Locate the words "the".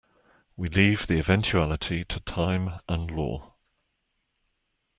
1.05-1.19